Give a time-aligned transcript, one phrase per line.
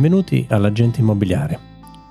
[0.00, 1.58] Benvenuti all'Agente Immobiliare,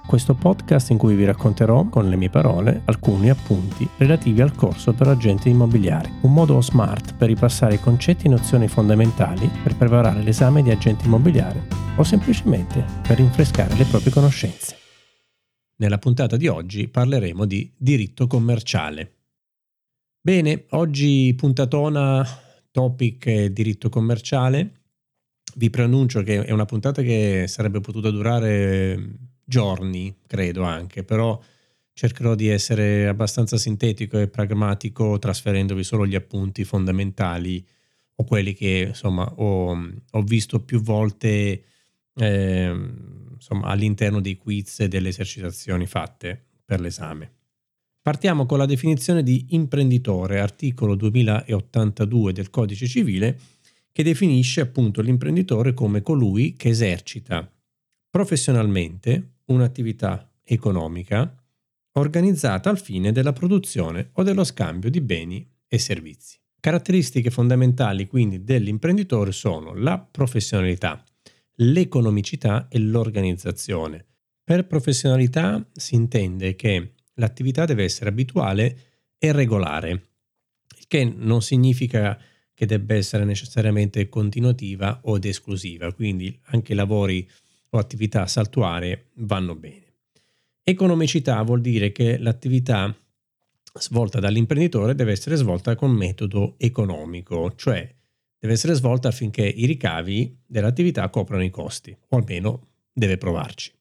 [0.06, 4.94] questo podcast in cui vi racconterò con le mie parole alcuni appunti relativi al corso
[4.94, 10.22] per agenti immobiliari, un modo smart per ripassare i concetti e nozioni fondamentali per preparare
[10.22, 11.66] l'esame di agente immobiliare
[11.96, 14.78] o semplicemente per rinfrescare le proprie conoscenze.
[15.78, 19.16] Nella puntata di oggi parleremo di diritto commerciale.
[20.22, 22.24] Bene, oggi puntatona
[22.70, 24.79] topic diritto commerciale
[25.60, 28.98] vi preannuncio che è una puntata che sarebbe potuta durare
[29.44, 31.38] giorni, credo anche, però
[31.92, 37.66] cercherò di essere abbastanza sintetico e pragmatico trasferendovi solo gli appunti fondamentali
[38.16, 39.78] o quelli che insomma ho,
[40.12, 41.64] ho visto più volte
[42.16, 42.92] eh,
[43.34, 47.34] insomma, all'interno dei quiz e delle esercitazioni fatte per l'esame.
[48.02, 53.38] Partiamo con la definizione di imprenditore, articolo 2082 del Codice Civile,
[53.92, 57.52] che definisce appunto l'imprenditore come colui che esercita
[58.10, 61.36] professionalmente un'attività economica
[61.94, 66.38] organizzata al fine della produzione o dello scambio di beni e servizi.
[66.60, 71.04] Caratteristiche fondamentali quindi dell'imprenditore sono la professionalità,
[71.56, 74.06] l'economicità e l'organizzazione.
[74.44, 78.78] Per professionalità si intende che l'attività deve essere abituale
[79.18, 82.20] e regolare, il che non significa
[82.60, 87.26] che debba essere necessariamente continuativa o esclusiva, quindi anche lavori
[87.70, 89.94] o attività saltuarie vanno bene.
[90.62, 92.94] Economicità vuol dire che l'attività
[93.80, 97.90] svolta dall'imprenditore deve essere svolta con metodo economico, cioè
[98.38, 103.72] deve essere svolta affinché i ricavi dell'attività coprano i costi, o almeno deve provarci.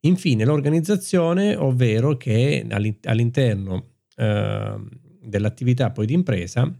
[0.00, 2.64] Infine l'organizzazione, ovvero che
[3.02, 4.76] all'interno eh,
[5.20, 6.74] dell'attività poi di impresa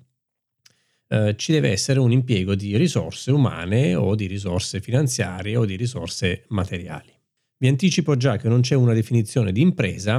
[1.08, 5.74] eh, ci deve essere un impiego di risorse umane o di risorse finanziarie o di
[5.76, 7.10] risorse materiali.
[7.56, 10.16] Vi anticipo già che non c'è una definizione di impresa,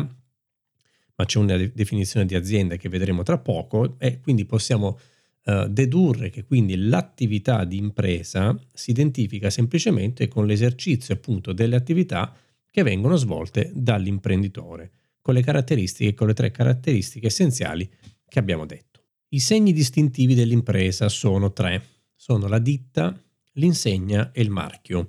[1.16, 5.00] ma c'è una de- definizione di azienda che vedremo tra poco e quindi possiamo
[5.44, 12.36] uh, dedurre che quindi l'attività di impresa si identifica semplicemente con l'esercizio appunto delle attività
[12.72, 17.90] che vengono svolte dall'imprenditore, con le caratteristiche, con le tre caratteristiche essenziali
[18.28, 18.89] che abbiamo detto.
[19.32, 21.84] I segni distintivi dell'impresa sono tre.
[22.16, 23.16] Sono la ditta,
[23.54, 25.08] l'insegna e il marchio.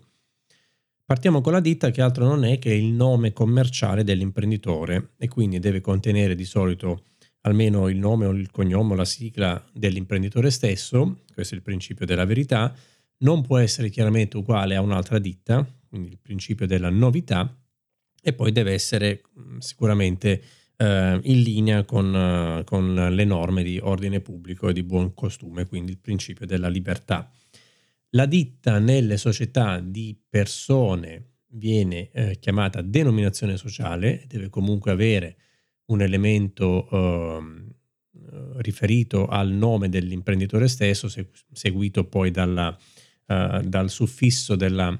[1.06, 5.59] Partiamo con la ditta che altro non è che il nome commerciale dell'imprenditore e quindi
[5.59, 7.04] deve contenere di solito
[7.42, 12.04] almeno il nome o il cognome o la sigla dell'imprenditore stesso, questo è il principio
[12.04, 12.76] della verità,
[13.20, 17.59] non può essere chiaramente uguale a un'altra ditta, quindi il principio della novità,
[18.22, 19.22] e poi deve essere
[19.60, 20.42] sicuramente
[20.80, 25.66] eh, in linea con, eh, con, le norme di ordine pubblico e di buon costume,
[25.66, 27.30] quindi il principio della libertà.
[28.10, 35.36] La ditta nelle società di persone viene eh, chiamata denominazione sociale, deve comunque avere
[35.86, 37.74] un elemento ehm,
[38.56, 41.08] riferito al nome dell'imprenditore stesso,
[41.52, 42.68] seguito poi dalla,
[43.26, 44.97] uh, dal suffisso della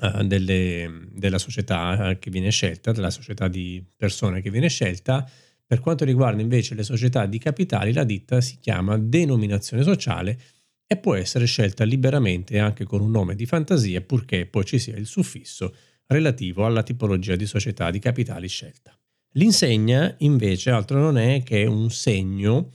[0.00, 5.28] uh, delle, della società che viene scelta, della società di persone che viene scelta.
[5.66, 10.38] Per quanto riguarda invece le società di capitali, la ditta si chiama denominazione sociale
[10.86, 14.96] e può essere scelta liberamente anche con un nome di fantasia, purché poi ci sia
[14.96, 15.74] il suffisso
[16.06, 18.98] relativo alla tipologia di società di capitali scelta.
[19.32, 22.72] L'insegna invece altro non è che un segno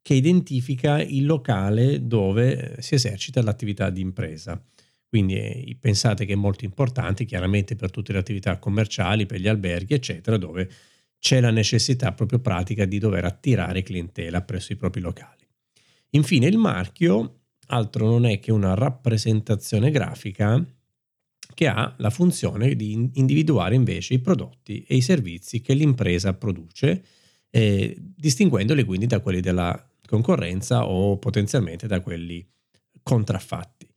[0.00, 4.58] che identifica il locale dove si esercita l'attività di impresa.
[5.10, 9.48] Quindi eh, pensate che è molto importante chiaramente per tutte le attività commerciali, per gli
[9.48, 10.70] alberghi, eccetera, dove
[11.18, 15.46] c'è la necessità proprio pratica di dover attirare clientela presso i propri locali.
[16.10, 20.64] Infine il marchio altro non è che una rappresentazione grafica
[21.54, 27.04] che ha la funzione di individuare invece i prodotti e i servizi che l'impresa produce,
[27.50, 32.48] eh, distinguendoli quindi da quelli della concorrenza o potenzialmente da quelli
[33.02, 33.89] contraffatti.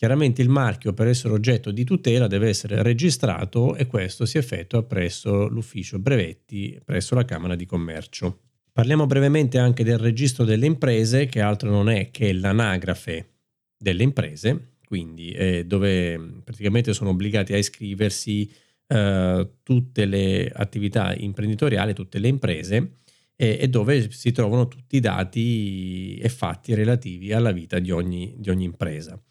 [0.00, 4.82] Chiaramente il marchio per essere oggetto di tutela deve essere registrato e questo si effettua
[4.82, 8.38] presso l'ufficio brevetti presso la Camera di Commercio.
[8.72, 13.32] Parliamo brevemente anche del registro delle imprese, che altro non è che l'anagrafe
[13.76, 18.50] delle imprese, quindi eh, dove praticamente sono obbligati a iscriversi
[18.86, 22.92] eh, tutte le attività imprenditoriali, tutte le imprese
[23.36, 28.34] e, e, dove si trovano tutti i dati e fatti relativi alla vita di ogni,
[28.38, 29.22] di ogni impresa.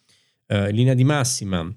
[0.52, 1.72] Eh, in linea di massima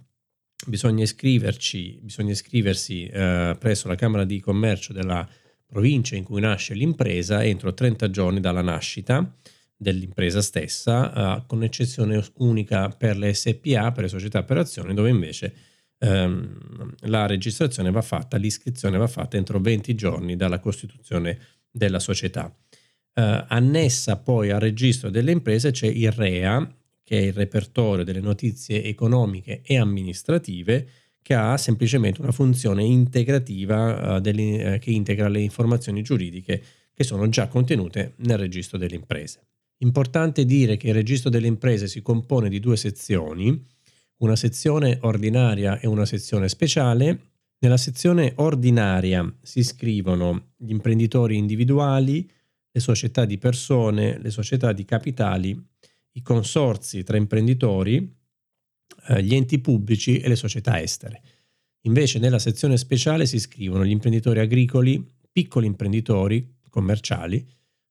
[0.66, 5.28] bisogna iscriverci, bisogna iscriversi eh, presso la Camera di Commercio della
[5.66, 9.30] provincia in cui nasce l'impresa entro 30 giorni dalla nascita
[9.76, 15.10] dell'impresa stessa, eh, con eccezione unica per le SPA, per le società per azioni, dove
[15.10, 15.54] invece
[15.98, 21.38] ehm, la registrazione va fatta, l'iscrizione va fatta entro 20 giorni dalla costituzione
[21.70, 22.54] della società.
[23.12, 28.20] Eh, annessa poi al registro delle imprese c'è il REA, che è il repertorio delle
[28.20, 30.88] notizie economiche e amministrative,
[31.22, 36.62] che ha semplicemente una funzione integrativa uh, uh, che integra le informazioni giuridiche
[36.92, 39.46] che sono già contenute nel registro delle imprese.
[39.78, 43.66] Importante dire che il registro delle imprese si compone di due sezioni,
[44.18, 47.30] una sezione ordinaria e una sezione speciale.
[47.58, 52.28] Nella sezione ordinaria si scrivono gli imprenditori individuali,
[52.70, 55.60] le società di persone, le società di capitali,
[56.12, 58.16] i consorzi tra imprenditori,
[59.08, 61.22] eh, gli enti pubblici e le società estere.
[61.82, 67.44] Invece nella sezione speciale si scrivono gli imprenditori agricoli, piccoli imprenditori commerciali,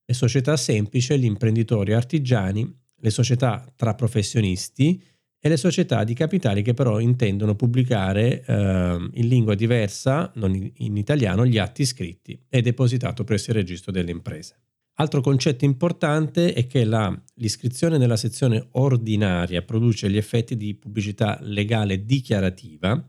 [0.04, 5.02] le società semplici, gli imprenditori artigiani, le società tra professionisti
[5.38, 10.96] e le società di capitali che però intendono pubblicare eh, in lingua diversa, non in
[10.96, 14.56] italiano, gli atti scritti e depositato presso il registro delle imprese.
[15.02, 21.40] Altro concetto importante è che la, l'iscrizione nella sezione ordinaria produce gli effetti di pubblicità
[21.42, 23.04] legale dichiarativa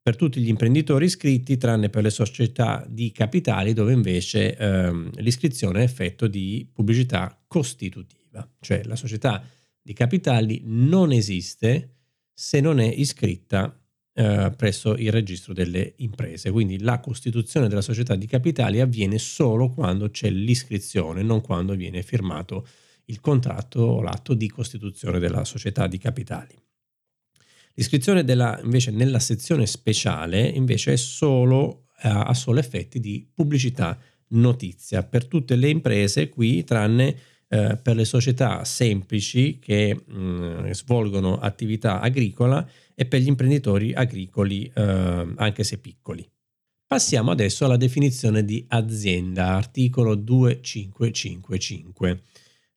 [0.00, 5.80] per tutti gli imprenditori iscritti, tranne per le società di capitali, dove invece ehm, l'iscrizione
[5.80, 9.44] è effetto di pubblicità costitutiva, cioè la società
[9.82, 11.96] di capitali non esiste
[12.32, 13.76] se non è iscritta
[14.18, 16.50] eh, presso il registro delle imprese.
[16.50, 22.02] Quindi la costituzione della società di capitali avviene solo quando c'è l'iscrizione, non quando viene
[22.02, 22.66] firmato
[23.04, 26.52] il contratto o l'atto di costituzione della società di capitali.
[27.74, 33.96] L'iscrizione della, invece nella sezione speciale invece è solo, eh, ha solo effetti di pubblicità
[34.30, 37.16] notizia per tutte le imprese qui tranne
[37.46, 42.68] eh, per le società semplici che mh, mm, svolgono attività agricola
[43.00, 46.28] e per gli imprenditori agricoli eh, anche se piccoli.
[46.84, 52.22] Passiamo adesso alla definizione di azienda, articolo 2555.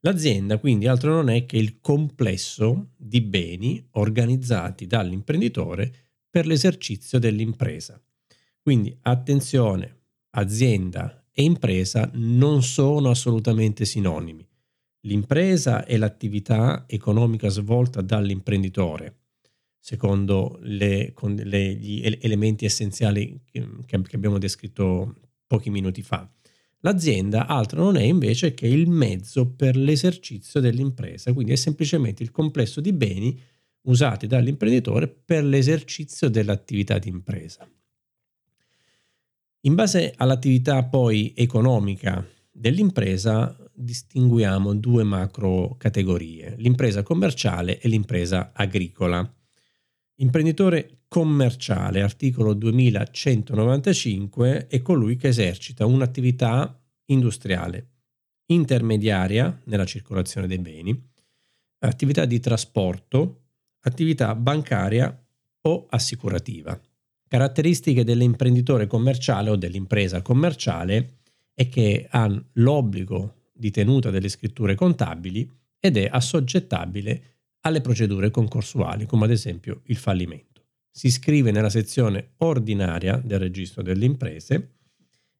[0.02, 5.92] L'azienda quindi altro non è che il complesso di beni organizzati dall'imprenditore
[6.30, 8.00] per l'esercizio dell'impresa.
[8.62, 10.02] Quindi attenzione,
[10.36, 14.48] azienda e impresa non sono assolutamente sinonimi.
[15.06, 19.21] L'impresa è l'attività economica svolta dall'imprenditore,
[19.82, 21.12] secondo le,
[21.44, 25.16] le, gli elementi essenziali che, che abbiamo descritto
[25.48, 26.32] pochi minuti fa.
[26.84, 32.32] L'azienda altro non è invece che il mezzo per l'esercizio dell'impresa, quindi è semplicemente il
[32.32, 33.38] complesso di beni
[33.84, 37.68] usati dall'imprenditore per l'esercizio dell'attività di impresa.
[39.62, 49.28] In base all'attività poi economica dell'impresa distinguiamo due macro categorie, l'impresa commerciale e l'impresa agricola.
[50.22, 57.88] Imprenditore commerciale, articolo 2195, è colui che esercita un'attività industriale
[58.46, 61.10] intermediaria nella circolazione dei beni,
[61.80, 63.46] attività di trasporto,
[63.80, 65.26] attività bancaria
[65.62, 66.80] o assicurativa.
[67.28, 71.22] Caratteristiche dell'imprenditore commerciale o dell'impresa commerciale
[71.52, 79.06] è che ha l'obbligo di tenuta delle scritture contabili ed è assoggettabile alle procedure concorsuali,
[79.06, 80.66] come ad esempio il fallimento.
[80.90, 84.76] Si iscrive nella sezione ordinaria del registro delle imprese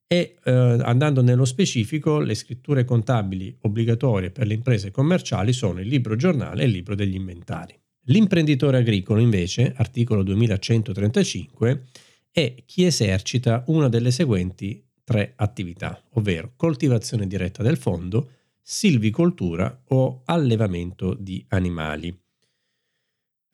[0.06, 5.88] e eh, andando nello specifico le scritture contabili obbligatorie per le imprese commerciali sono il
[5.88, 7.78] libro giornale e il libro degli inventari.
[8.06, 11.84] L'imprenditore agricolo invece, articolo 2135,
[12.30, 18.30] è chi esercita una delle seguenti tre attività, ovvero coltivazione diretta del fondo,
[18.60, 22.21] silvicoltura o allevamento di animali.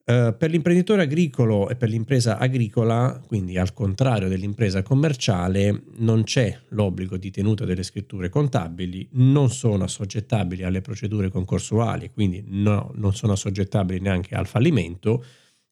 [0.09, 6.59] Uh, per l'imprenditore agricolo e per l'impresa agricola, quindi al contrario dell'impresa commerciale, non c'è
[6.69, 13.15] l'obbligo di tenuta delle scritture contabili, non sono assoggettabili alle procedure concorsuali, quindi no, non
[13.15, 15.23] sono assoggettabili neanche al fallimento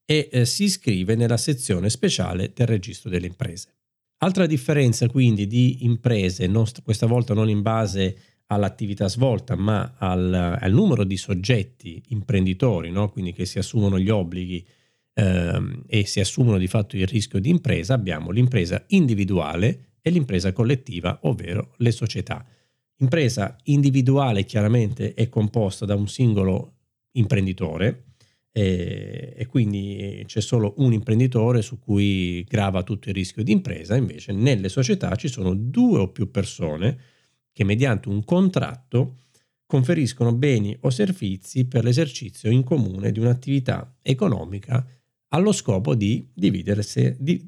[0.04, 3.72] e eh, si iscrive nella sezione speciale del registro delle imprese.
[4.18, 10.58] Altra differenza quindi di imprese, non, questa volta non in base all'attività svolta, ma al,
[10.60, 13.10] al numero di soggetti imprenditori, no?
[13.10, 14.64] quindi che si assumono gli obblighi
[15.14, 20.52] ehm, e si assumono di fatto il rischio di impresa, abbiamo l'impresa individuale e l'impresa
[20.52, 22.44] collettiva, ovvero le società.
[22.98, 26.74] Impresa individuale chiaramente è composta da un singolo
[27.12, 28.04] imprenditore,
[28.52, 33.96] e, e, quindi c'è solo un imprenditore su cui grava tutto il rischio di impresa,
[33.96, 36.98] invece nelle società ci sono due o più persone
[37.56, 39.20] che mediante un contratto
[39.64, 44.86] conferiscono beni o servizi per l'esercizio in comune di un'attività economica
[45.28, 46.50] allo scopo di, di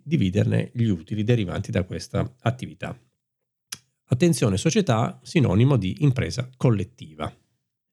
[0.03, 2.99] dividerne gli utili derivanti da questa attività.
[4.07, 7.31] Attenzione, società sinonimo di impresa collettiva.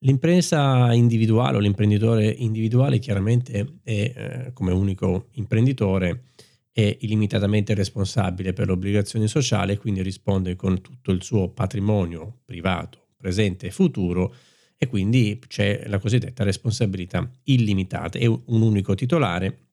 [0.06, 6.28] L'impresa individuale o l'imprenditore individuale chiaramente è, eh, come unico imprenditore,
[6.78, 12.42] è illimitatamente responsabile per le obbligazioni sociali e quindi risponde con tutto il suo patrimonio
[12.44, 14.36] privato, presente e futuro
[14.78, 18.20] e quindi c'è la cosiddetta responsabilità illimitata.
[18.20, 19.68] È un unico titolare,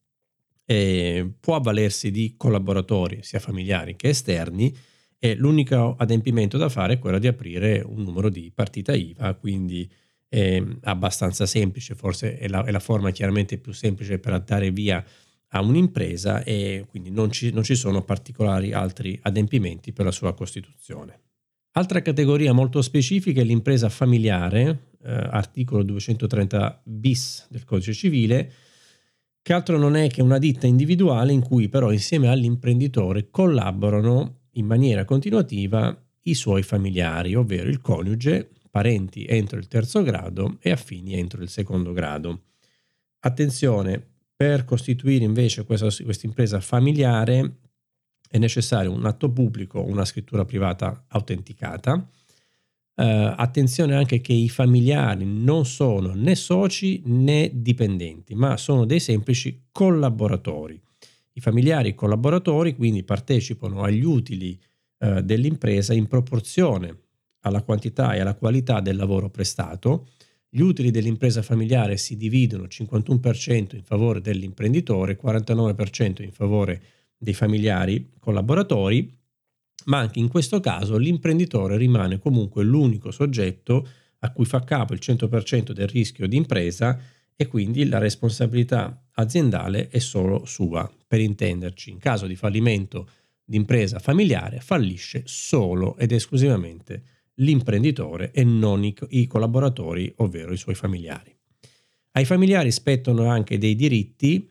[0.65, 4.73] eh, può avvalersi di collaboratori sia familiari che esterni
[5.19, 9.91] e l'unico adempimento da fare è quello di aprire un numero di partita IVA, quindi
[10.29, 15.05] è abbastanza semplice, forse è la, è la forma chiaramente più semplice per andare via
[15.55, 20.35] a un'impresa e quindi non ci, non ci sono particolari altri adempimenti per la sua
[20.35, 21.21] costituzione.
[21.73, 28.53] Altra categoria molto specifica è l'impresa familiare, eh, articolo 230 bis del codice civile,
[29.41, 34.67] che altro non è che una ditta individuale in cui però insieme all'imprenditore collaborano in
[34.67, 41.15] maniera continuativa i suoi familiari, ovvero il coniuge, parenti entro il terzo grado e affini
[41.15, 42.45] entro il secondo grado.
[43.21, 44.12] Attenzione,
[44.43, 45.87] per costituire invece questa,
[46.23, 47.59] impresa familiare
[48.29, 51.93] è necessario un atto pubblico, una scrittura privata autenticata.
[51.95, 58.99] Uh, attenzione anche che i familiari non sono né soci né dipendenti, ma sono dei
[58.99, 60.83] semplici collaboratori.
[61.35, 64.61] I familiari collaboratori quindi partecipano agli utili
[64.99, 66.99] uh, dell'impresa in proporzione
[67.43, 70.09] alla quantità e alla qualità del lavoro prestato
[70.55, 76.83] gli utili dell'impresa familiare si dividono 51% in favore dell'imprenditore, 49% in favore
[77.17, 79.17] dei familiari collaboratori,
[79.87, 85.01] ma anche in questo caso l'imprenditore rimane comunque l'unico soggetto a cui fa capo il
[85.03, 87.01] 100% del rischio di impresa
[87.35, 90.91] e quindi la responsabilità aziendale è solo sua.
[91.07, 93.09] Per intenderci, in caso di fallimento
[93.43, 97.03] di impresa familiare fallisce solo ed esclusivamente
[97.37, 101.35] l'imprenditore e non i, i collaboratori, ovvero i suoi familiari.
[102.13, 104.51] Ai familiari spettano anche dei diritti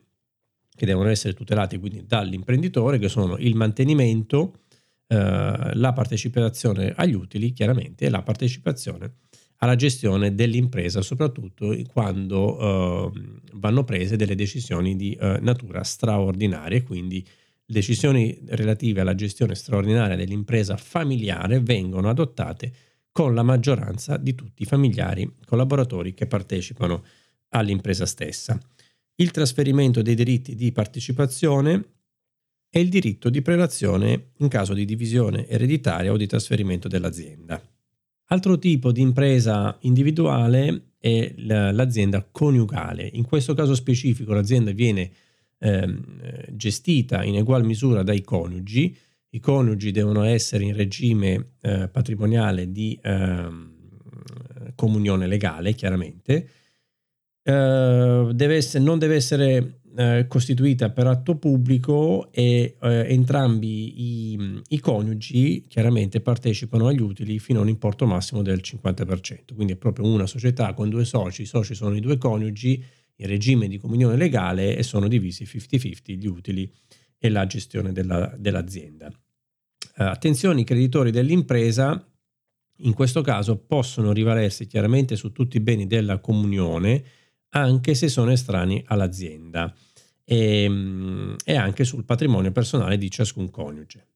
[0.74, 4.62] che devono essere tutelati quindi dall'imprenditore, che sono il mantenimento,
[5.08, 9.16] eh, la partecipazione agli utili, chiaramente, e la partecipazione
[9.58, 13.22] alla gestione dell'impresa, soprattutto quando eh,
[13.54, 17.24] vanno prese delle decisioni di eh, natura straordinaria, quindi
[17.72, 22.72] decisioni relative alla gestione straordinaria dell'impresa familiare vengono adottate
[23.12, 27.04] con la maggioranza di tutti i familiari collaboratori che partecipano
[27.50, 28.60] all'impresa stessa.
[29.16, 31.84] Il trasferimento dei diritti di partecipazione
[32.70, 37.62] e il diritto di prelazione in caso di divisione ereditaria o di trasferimento dell'azienda.
[38.28, 43.10] Altro tipo di impresa individuale è l'azienda coniugale.
[43.12, 45.12] In questo caso specifico l'azienda viene
[45.62, 45.98] eh,
[46.52, 48.98] gestita in egual misura dai coniugi.
[49.30, 53.48] I coniugi devono essere in regime eh, patrimoniale di eh,
[54.76, 56.50] comunione legale, chiaramente.
[57.44, 64.62] Eh, deve essere, non deve essere eh, costituita per atto pubblico e eh, entrambi i,
[64.70, 69.54] i, coniugi chiaramente partecipano agli utili fino a un importo massimo del 50%.
[69.54, 72.84] Quindi è proprio una società con due soci, i soci sono i due coniugi
[73.22, 76.72] in regime di comunione legale e sono divisi 50-50 gli utili
[77.18, 79.08] e la gestione della, dell'azienda.
[79.08, 82.06] Uh, attenzione, i creditori dell'impresa
[82.84, 87.04] in questo caso possono rivalersi chiaramente su tutti i beni della comunione
[87.50, 89.74] anche se sono estranei all'azienda
[90.24, 94.08] e, ehm, e anche sul patrimonio personale di ciascun coniuge.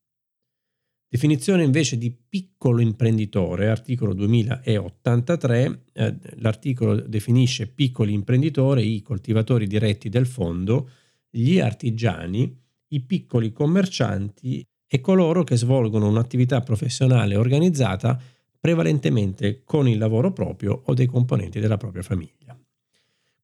[1.16, 10.10] Definizione invece di piccolo imprenditore, articolo 2083, eh, l'articolo definisce piccoli imprenditori i coltivatori diretti
[10.10, 10.90] del fondo,
[11.30, 12.54] gli artigiani,
[12.90, 18.22] i piccoli commercianti e coloro che svolgono un'attività professionale organizzata
[18.60, 22.45] prevalentemente con il lavoro proprio o dei componenti della propria famiglia.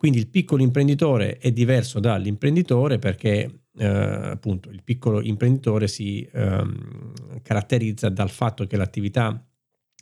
[0.01, 7.13] Quindi il piccolo imprenditore è diverso dall'imprenditore perché eh, appunto il piccolo imprenditore si ehm,
[7.43, 9.47] caratterizza dal fatto che l'attività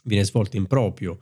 [0.05, 1.19] viene svolta in proprio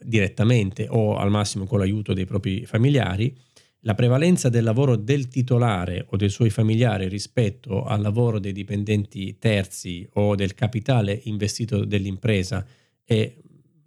[0.00, 3.36] direttamente o al massimo con l'aiuto dei propri familiari,
[3.80, 9.36] la prevalenza del lavoro del titolare o dei suoi familiari rispetto al lavoro dei dipendenti
[9.36, 12.64] terzi o del capitale investito dell'impresa
[13.04, 13.30] è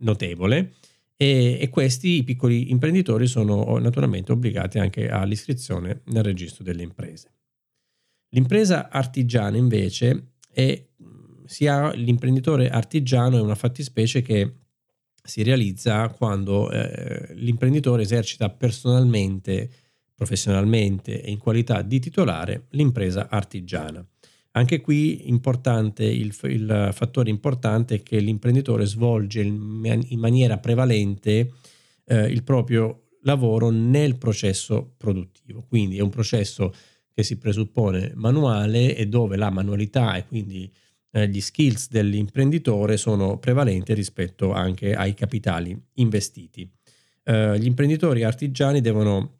[0.02, 0.74] notevole
[1.22, 7.34] e, e questi i piccoli imprenditori sono naturalmente obbligati anche all'iscrizione nel registro delle imprese.
[8.30, 10.82] L'impresa artigiana invece è
[11.46, 14.54] sia l'imprenditore artigiano è una fattispecie che
[15.22, 19.70] si realizza quando eh, l'imprenditore esercita personalmente
[20.14, 24.06] professionalmente e in qualità di titolare l'impresa artigiana.
[24.52, 31.54] Anche qui importante, il, il, fattore importante è che l'imprenditore svolge in, maniera prevalente
[32.06, 35.66] eh, il proprio lavoro nel processo produttivo.
[35.68, 36.74] Quindi è un processo
[37.14, 40.72] che si presuppone manuale e dove la manualità e quindi
[41.12, 46.70] eh, gli skills dell'imprenditore sono prevalenti rispetto anche ai capitali investiti.
[47.24, 49.39] Eh, gli imprenditori artigiani devono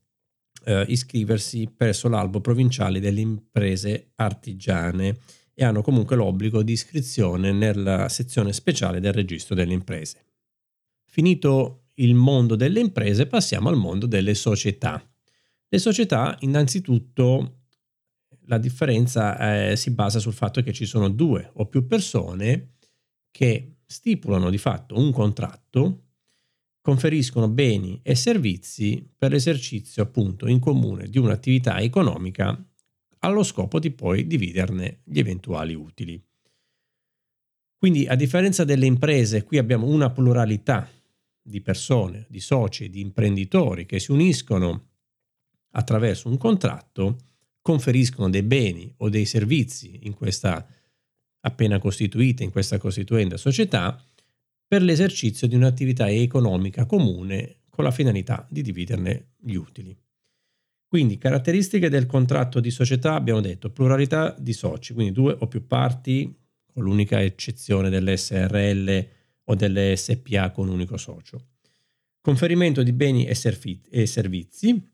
[0.70, 5.18] eh, iscriversi presso l'albo provinciale delle imprese artigiane
[5.56, 10.26] e hanno comunque l'obbligo di iscrizione nella sezione speciale del registro delle imprese.
[11.06, 15.04] Finito il mondo delle imprese, passiamo al mondo delle società.
[15.68, 17.64] Le società, innanzitutto,
[18.46, 22.76] la differenza eh, si basa sul fatto che ci sono due o più persone
[23.32, 26.09] che stipulano di fatto un contratto,
[26.90, 32.60] conferiscono beni e servizi per l'esercizio appunto in comune di un'attività economica
[33.20, 36.20] allo scopo di poi dividerne gli eventuali utili.
[37.78, 40.90] Quindi a differenza delle imprese, qui abbiamo una pluralità
[41.40, 44.88] di persone, di soci, di imprenditori che si uniscono
[45.74, 47.18] attraverso un contratto
[47.62, 50.66] conferiscono dei beni o dei servizi in questa
[51.42, 54.04] appena costituita, in questa costituenda società,
[54.70, 59.98] per l'esercizio di un'attività economica comune con la finalità di dividerne gli utili.
[60.88, 65.66] Quindi caratteristiche del contratto di società abbiamo detto pluralità di soci, quindi due o più
[65.66, 66.32] parti,
[66.72, 69.08] con l'unica eccezione delle SRL
[69.46, 71.48] o delle SPA con un unico socio.
[72.22, 74.92] Conferimento di beni e, servizi,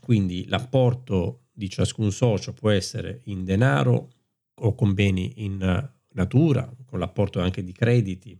[0.00, 4.08] quindi l'apporto di ciascun socio può essere in denaro
[4.54, 8.38] o con beni in natura, con l'apporto anche di crediti.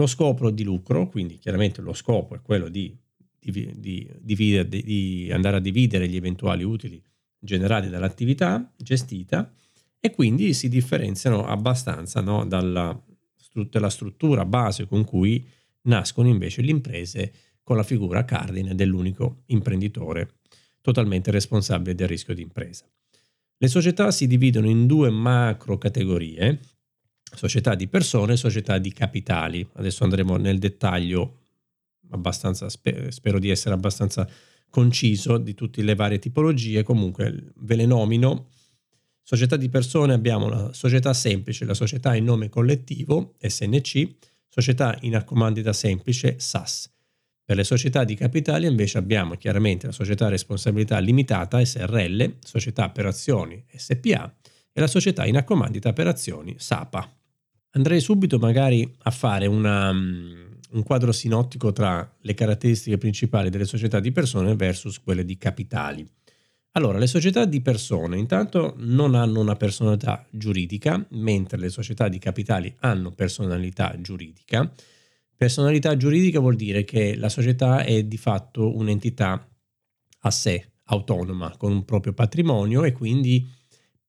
[0.00, 2.96] Lo scopo di lucro, quindi chiaramente lo scopo è quello di,
[3.38, 7.02] di, di, di andare a dividere gli eventuali utili
[7.38, 9.52] generati dall'attività gestita
[10.00, 12.98] e quindi si differenziano abbastanza no, dalla,
[13.68, 15.46] dalla struttura base con cui
[15.82, 20.36] nascono invece le imprese con la figura cardine dell'unico imprenditore
[20.80, 22.86] totalmente responsabile del rischio di impresa.
[23.58, 26.58] Le società si dividono in due macro categorie,
[27.34, 29.66] società di persone e società di capitali.
[29.74, 31.38] Adesso andremo nel dettaglio
[32.10, 34.28] abbastanza, spero di essere abbastanza
[34.68, 38.48] conciso di tutte le varie tipologie, comunque ve le nomino.
[39.22, 44.08] Società di persone abbiamo la società semplice, la società in nome collettivo, SNC,
[44.48, 46.90] società in accomandita semplice, SAS.
[47.44, 52.90] Per le società di capitali invece abbiamo chiaramente la società a responsabilità limitata SRL, società
[52.90, 54.36] per azioni SPA
[54.72, 57.19] e la società in accomandita per azioni SAPA.
[57.72, 60.32] Andrei subito magari a fare una, mm,
[60.72, 66.06] un quadro sinottico tra le caratteristiche principali delle società di persone versus quelle di capitali.
[66.72, 72.18] Allora, le società di persone intanto non hanno una personalità giuridica, mentre le società di
[72.18, 74.72] capitali hanno personalità giuridica
[75.40, 79.48] Personalità giuridica vuol dire che la società è di fatto un'entità
[80.18, 83.50] a sé, autonoma, con un proprio patrimonio e quindi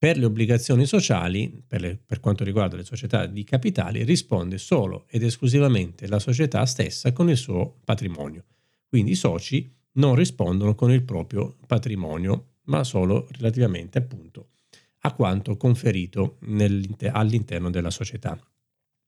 [0.02, 5.06] per le obbligazioni sociali, per, le, per, quanto riguarda le società di capitali, risponde solo
[5.08, 8.46] ed esclusivamente la società stessa con il suo patrimonio.
[8.88, 14.48] Quindi i soci non rispondono con il proprio patrimonio, ma solo relativamente appunto
[15.02, 16.38] a quanto conferito
[17.12, 18.36] all'interno della società.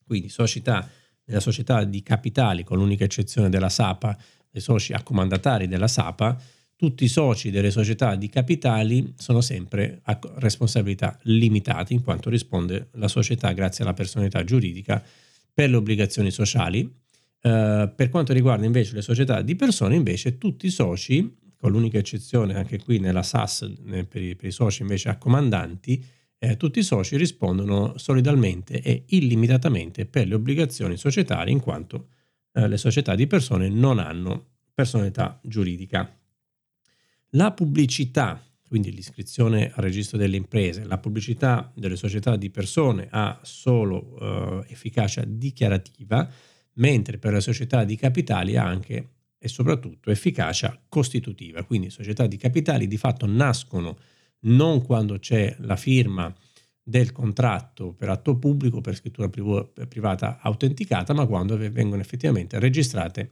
[0.06, 0.88] Quindi società
[1.24, 4.16] nella società di capitali, con l'unica eccezione della SAPA,
[4.48, 6.40] dei soci accomandatari della SAPA,
[6.84, 12.88] tutti i soci delle società di capitali sono sempre a responsabilità limitata in quanto risponde
[12.96, 15.02] la società grazie alla personalità giuridica
[15.54, 16.82] per le obbligazioni sociali.
[16.82, 21.96] Uh, per quanto riguarda invece le società di persone, invece tutti i soci, con l'unica
[21.96, 23.72] eccezione anche qui nella SAS
[24.06, 26.04] per i, per i soci invece accomandanti,
[26.36, 32.08] eh, tutti i soci rispondono solidalmente e illimitatamente per le obbligazioni societarie in quanto
[32.52, 36.18] eh, le società di persone non hanno personalità giuridica.
[37.36, 43.40] La pubblicità, quindi l'iscrizione al registro delle imprese, la pubblicità delle società di persone ha
[43.42, 46.30] solo eh, efficacia dichiarativa,
[46.74, 51.64] mentre per le società di capitali ha anche e soprattutto efficacia costitutiva.
[51.64, 53.98] Quindi società di capitali di fatto nascono
[54.42, 56.32] non quando c'è la firma
[56.80, 59.28] del contratto per atto pubblico, per scrittura
[59.88, 63.30] privata autenticata, ma quando vengono effettivamente registrate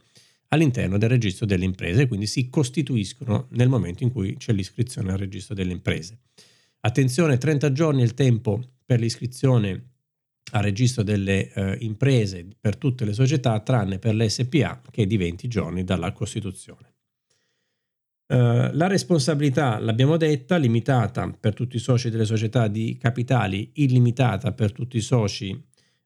[0.53, 5.17] all'interno del registro delle imprese, quindi si costituiscono nel momento in cui c'è l'iscrizione al
[5.17, 6.19] registro delle imprese.
[6.81, 9.91] Attenzione, 30 giorni è il tempo per l'iscrizione
[10.51, 15.17] al registro delle eh, imprese per tutte le società, tranne per l'SPA che è di
[15.17, 16.91] 20 giorni dalla Costituzione.
[18.25, 24.53] Uh, la responsabilità, l'abbiamo detta, limitata per tutti i soci delle società di capitali, illimitata
[24.53, 25.61] per tutti i soci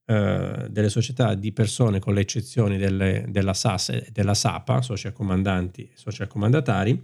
[0.08, 5.08] uh, delle società di persone con le eccezioni delle, della SAS e della SAPA, soci
[5.08, 7.02] accomandanti e soci accomandatari.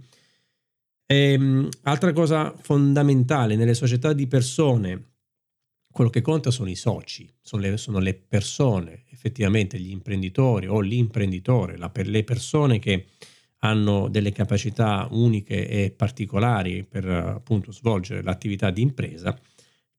[1.06, 5.12] E, um, altra cosa fondamentale nelle società di persone,
[5.90, 10.80] quello che conta sono i soci, sono le, sono le persone, effettivamente gli imprenditori o
[10.80, 13.06] l'imprenditore, la, le persone che
[13.58, 19.38] hanno delle capacità uniche e particolari per appunto svolgere l'attività di impresa.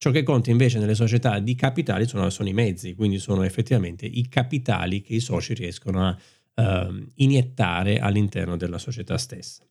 [0.05, 4.05] Ciò che conta invece nelle società di capitali sono, sono i mezzi, quindi sono effettivamente
[4.05, 6.15] i capitali che i soci riescono a
[6.61, 9.67] uh, iniettare all'interno della società stessa.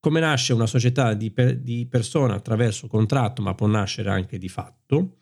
[0.00, 4.48] Come nasce una società di, per, di persona attraverso contratto, ma può nascere anche di
[4.48, 5.18] fatto?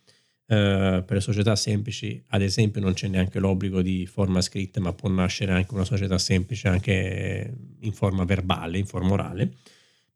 [0.46, 4.94] Uh, per le società semplici, ad esempio, non c'è neanche l'obbligo di forma scritta, ma
[4.94, 9.56] può nascere anche una società semplice anche in forma verbale, in forma orale.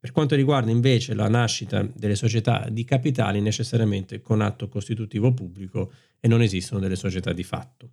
[0.03, 5.93] Per quanto riguarda invece la nascita delle società di capitali, necessariamente con atto costitutivo pubblico
[6.19, 7.89] e non esistono delle società di fatto.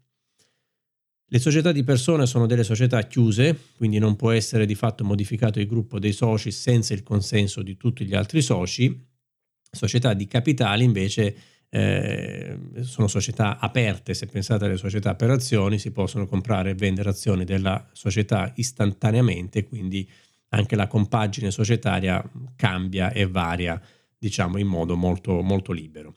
[1.25, 5.61] Le società di persone sono delle società chiuse, quindi non può essere di fatto modificato
[5.61, 9.07] il gruppo dei soci senza il consenso di tutti gli altri soci.
[9.71, 11.37] Società di capitali invece
[11.69, 17.09] eh, sono società aperte, se pensate alle società per azioni si possono comprare e vendere
[17.09, 20.11] azioni della società istantaneamente, quindi
[20.51, 22.23] anche la compagine societaria
[22.57, 23.81] cambia e varia
[24.19, 26.15] diciamo in modo molto, molto libero.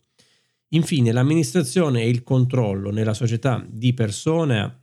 [0.70, 4.82] Infine l'amministrazione e il controllo nella società di persone,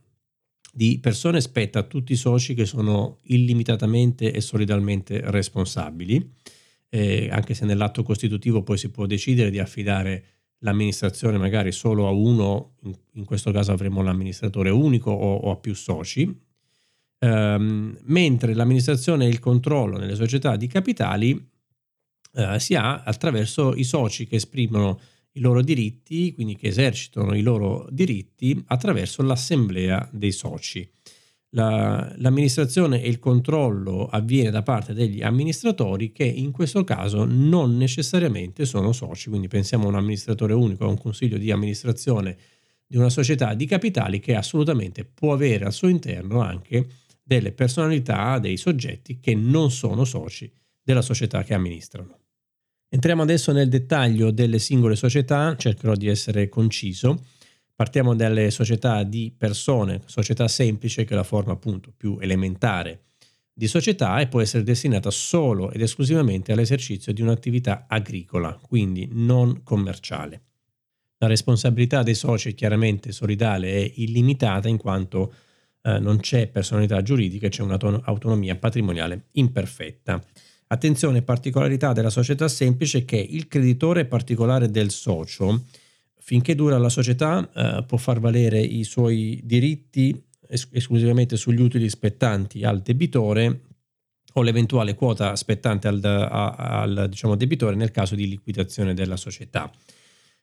[0.73, 6.33] di persone spetta a tutti i soci che sono illimitatamente e solidalmente responsabili,
[6.89, 10.25] eh, anche se nell'atto costitutivo poi si può decidere di affidare
[10.59, 12.75] l'amministrazione magari solo a uno,
[13.13, 16.33] in, questo caso avremo l'amministratore unico o, o a più soci,
[17.23, 21.49] ehm, mentre l'amministrazione e il controllo nelle società di capitali
[22.33, 24.99] eh, si ha attraverso i soci che esprimono
[25.33, 30.89] i loro diritti, quindi che esercitano i loro diritti attraverso l'assemblea dei soci.
[31.53, 37.75] La, l'amministrazione e il controllo avviene da parte degli amministratori che in questo caso non
[37.75, 42.37] necessariamente sono soci, quindi pensiamo a un amministratore unico, a un consiglio di amministrazione
[42.87, 46.87] di una società di capitali che assolutamente può avere al suo interno anche
[47.31, 50.51] delle personalità, dei soggetti che non sono soci
[50.83, 52.19] della società che amministrano.
[52.89, 57.23] Entriamo adesso nel dettaglio delle singole società, cercherò di essere conciso.
[57.73, 63.03] Partiamo dalle società di persone, società semplice che è la forma appunto più elementare
[63.53, 69.63] di società e può essere destinata solo ed esclusivamente all'esercizio di un'attività agricola, quindi non
[69.63, 70.41] commerciale.
[71.19, 75.33] La responsabilità dei soci è chiaramente solidale e illimitata in quanto
[75.83, 80.23] eh, non c'è personalità giuridica, c'è un'autonomia patrimoniale imperfetta.
[80.67, 85.65] Attenzione, particolarità della società semplice che il creditore particolare del socio
[86.17, 90.17] finché dura la società eh, può far valere i suoi diritti
[90.47, 93.61] es- esclusivamente sugli utili spettanti al debitore
[94.33, 99.69] o l'eventuale quota spettante al, a, al diciamo, debitore nel caso di liquidazione della società.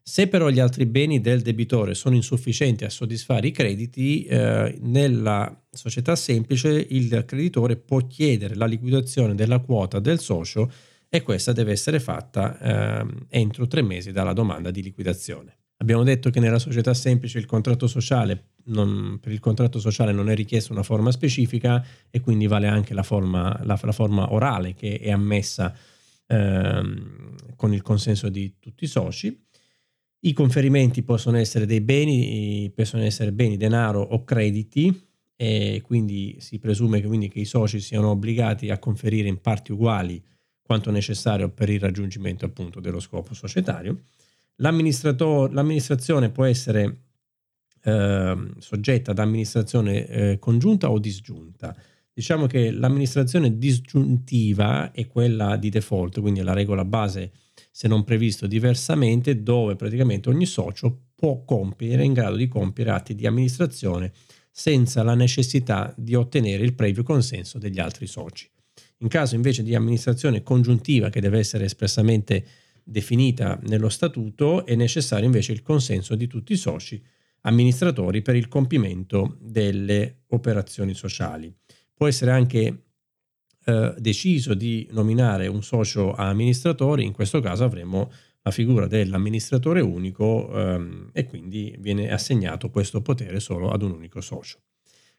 [0.02, 5.64] Se però gli altri beni del debitore sono insufficienti a soddisfare i crediti, eh, nella
[5.70, 10.70] società semplice il creditore può chiedere la liquidazione della quota del socio
[11.08, 15.58] e questa deve essere fatta eh, entro tre mesi dalla domanda di liquidazione.
[15.80, 20.28] Abbiamo detto che nella società semplice il contratto sociale, non, per il contratto sociale non
[20.28, 24.74] è richiesta una forma specifica e quindi vale anche la forma, la, la forma orale
[24.74, 25.72] che è ammessa
[26.26, 29.46] ehm, con il consenso di tutti i soci.
[30.20, 36.59] I conferimenti possono essere dei beni, possono essere beni, denaro o crediti e quindi si
[36.59, 40.22] presume che, quindi, che i soci siano obbligati a conferire in parti uguali
[40.61, 44.02] quanto necessario per il raggiungimento appunto dello scopo societario
[44.61, 47.02] l'amministrazione può essere
[47.83, 51.76] eh, soggetta ad amministrazione eh, congiunta o disgiunta.
[52.12, 57.33] Diciamo che l'amministrazione disgiuntiva è quella di default, quindi è la regola base
[57.79, 62.91] se non previsto diversamente, dove praticamente ogni socio può compiere, è in grado di compiere
[62.91, 64.11] atti di amministrazione
[64.51, 68.51] senza la necessità di ottenere il previo consenso degli altri soci.
[68.97, 72.45] In caso invece di amministrazione congiuntiva che deve essere espressamente
[72.83, 77.01] definita nello statuto, è necessario invece il consenso di tutti i soci
[77.43, 81.55] amministratori per il compimento delle operazioni sociali.
[81.95, 82.88] Può essere anche
[83.68, 90.50] eh, deciso di nominare un socio amministratore, in questo caso avremo la figura dell'amministratore unico
[90.54, 94.61] ehm, e quindi viene assegnato questo potere solo ad un unico socio.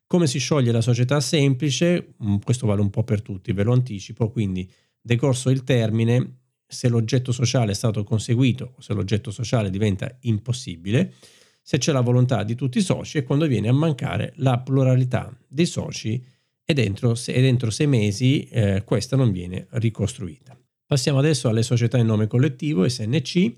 [0.07, 2.15] Come si scioglie la società semplice?
[2.23, 4.67] Mm, questo vale un po' per tutti, ve lo anticipo, quindi
[4.99, 11.13] decorso il termine, se l'oggetto sociale è stato conseguito o se l'oggetto sociale diventa impossibile,
[11.61, 15.31] se c'è la volontà di tutti i soci e quando viene a mancare la pluralità
[15.47, 16.37] dei soci
[16.69, 20.55] e dentro, e dentro sei mesi eh, questa non viene ricostruita.
[20.85, 23.51] Passiamo adesso alle società in nome collettivo, SNC,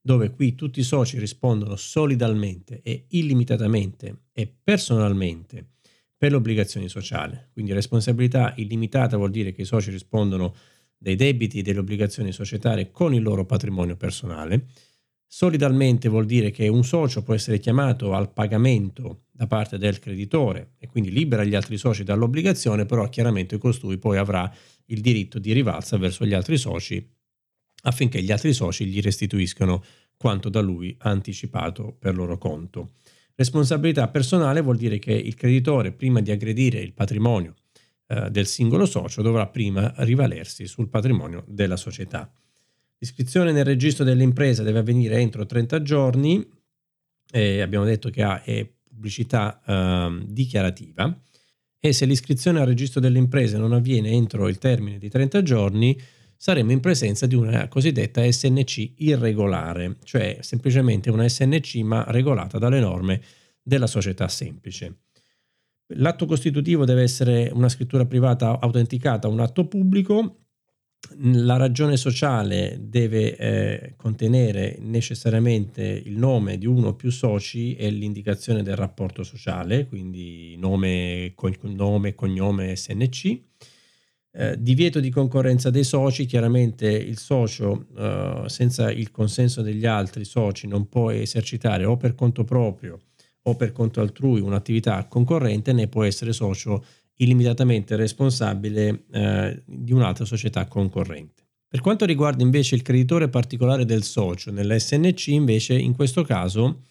[0.00, 5.72] dove qui tutti i soci rispondono solidalmente e illimitatamente e personalmente
[6.16, 7.50] per l'obbligazione sociale.
[7.52, 10.54] Quindi responsabilità illimitata vuol dire che i soci rispondono
[10.96, 14.68] dei debiti e delle obbligazioni societarie con il loro patrimonio personale.
[15.26, 20.74] Solidalmente vuol dire che un socio può essere chiamato al pagamento da parte del creditore
[20.78, 24.50] e quindi libera gli altri soci dall'obbligazione, però chiaramente costui poi avrà
[24.86, 27.04] il diritto di rivalsa verso gli altri soci
[27.82, 29.84] affinché gli altri soci gli restituiscano
[30.16, 32.92] quanto da lui anticipato per loro conto.
[33.34, 37.56] Responsabilità personale vuol dire che il creditore, prima di aggredire il patrimonio
[38.06, 42.32] eh, del singolo socio, dovrà prima rivalersi sul patrimonio della società.
[42.98, 46.48] L'iscrizione nel registro dell'impresa deve avvenire entro 30 giorni,
[47.32, 51.20] eh, abbiamo detto che ha è pubblicità eh, dichiarativa
[51.78, 56.00] e se l'iscrizione al registro delle imprese non avviene entro il termine di 30 giorni,
[56.34, 62.80] saremo in presenza di una cosiddetta SNC irregolare, cioè semplicemente una SNC ma regolata dalle
[62.80, 63.20] norme
[63.62, 65.00] della società semplice.
[65.88, 70.43] L'atto costitutivo deve essere una scrittura privata autenticata, un atto pubblico.
[71.18, 77.90] La ragione sociale deve eh, contenere necessariamente il nome di uno o più soci e
[77.90, 83.40] l'indicazione del rapporto sociale, quindi nome, cognome, cognome SNC
[84.36, 90.24] eh, divieto di concorrenza dei soci, chiaramente il socio eh, senza il consenso degli altri
[90.24, 92.98] soci non può esercitare o per conto proprio
[93.42, 96.84] o per conto altrui un'attività concorrente né può essere socio
[97.16, 101.42] illimitatamente responsabile eh, di un'altra società concorrente.
[101.68, 106.82] Per quanto riguarda invece il creditore particolare del socio, nell'SNC invece in questo caso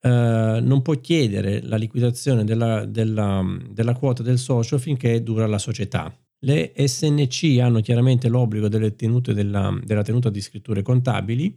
[0.00, 5.58] eh, non può chiedere la liquidazione della, della, della quota del socio finché dura la
[5.58, 6.14] società.
[6.40, 11.56] Le SNC hanno chiaramente l'obbligo delle tenute della, della tenuta di scritture contabili,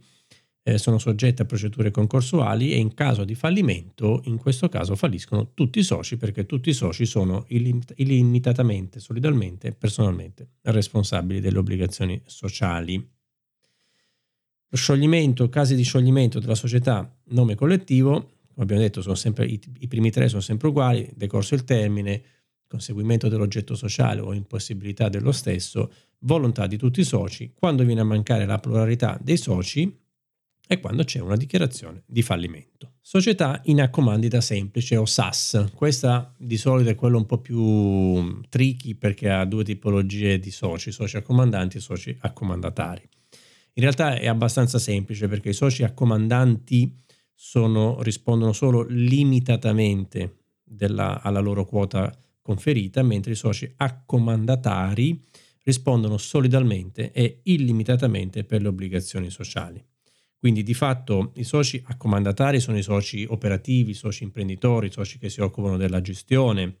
[0.64, 5.52] eh, sono soggette a procedure concorsuali e in caso di fallimento, in questo caso falliscono
[5.54, 12.20] tutti i soci perché tutti i soci sono illimitatamente, solidalmente e personalmente responsabili delle obbligazioni
[12.26, 12.96] sociali.
[14.68, 18.12] Lo scioglimento, casi di scioglimento della società nome collettivo,
[18.54, 22.22] come abbiamo detto, sempre, i, i primi tre sono sempre uguali, decorso il termine,
[22.68, 28.04] conseguimento dell'oggetto sociale o impossibilità dello stesso, volontà di tutti i soci, quando viene a
[28.04, 30.00] mancare la pluralità dei soci
[30.66, 32.92] e quando c'è una dichiarazione di fallimento.
[33.00, 35.70] Società in accomandita semplice o SAS.
[35.74, 40.92] Questa di solito è quella un po' più tricky perché ha due tipologie di soci,
[40.92, 43.06] soci accomandanti e soci accomandatari.
[43.74, 47.00] In realtà è abbastanza semplice perché i soci accomandanti
[47.34, 55.20] sono, rispondono solo limitatamente della, alla loro quota conferita, mentre i soci accomandatari
[55.64, 59.82] rispondono solidalmente e illimitatamente per le obbligazioni sociali.
[60.42, 65.16] Quindi di fatto i soci accomandatari sono i soci operativi, i soci imprenditori, i soci
[65.16, 66.78] che si occupano della gestione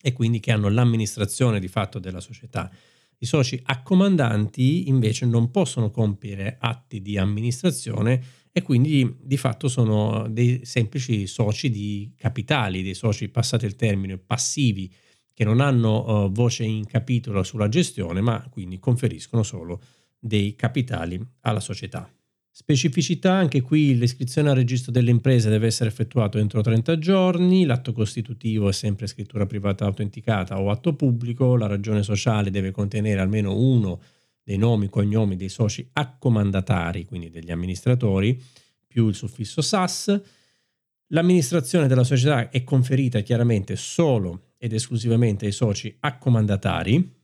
[0.00, 2.70] e quindi che hanno l'amministrazione di fatto della società.
[3.18, 10.26] I soci accomandanti invece non possono compiere atti di amministrazione e quindi di fatto sono
[10.26, 14.90] dei semplici soci di capitali, dei soci passati il termine passivi
[15.34, 19.82] che non hanno uh, voce in capitolo sulla gestione, ma quindi conferiscono solo
[20.18, 22.10] dei capitali alla società.
[22.56, 27.92] Specificità, anche qui l'iscrizione al registro delle imprese deve essere effettuata entro 30 giorni, l'atto
[27.92, 33.56] costitutivo è sempre scrittura privata autenticata o atto pubblico, la ragione sociale deve contenere almeno
[33.56, 34.00] uno
[34.40, 38.40] dei nomi, cognomi dei soci accomandatari, quindi degli amministratori,
[38.86, 40.20] più il suffisso SAS.
[41.08, 47.14] L'amministrazione della società è conferita chiaramente solo ed esclusivamente ai soci accomandatari.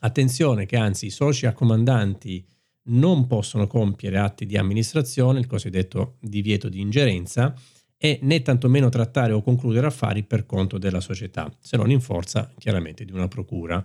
[0.00, 2.44] Attenzione che anzi i soci accomandanti
[2.88, 7.54] non possono compiere atti di amministrazione, il cosiddetto divieto di ingerenza,
[8.00, 12.52] e né tantomeno trattare o concludere affari per conto della società, se non in forza
[12.56, 13.84] chiaramente di una procura.